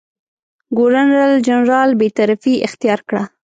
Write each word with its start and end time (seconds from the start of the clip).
ګورنرجنرال 0.77 1.89
بېطرفي 1.99 2.53
اختیار 2.67 2.99
کړه. 3.09 3.23